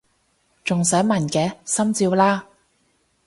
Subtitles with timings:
[0.63, 1.57] 仲使問嘅！
[1.63, 2.43] 心照啦！